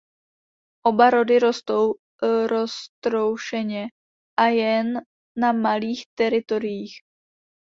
[0.85, 1.93] Oba rody rostou
[2.47, 3.87] roztroušeně
[4.39, 5.01] a jen
[5.37, 6.99] na malých teritoriích.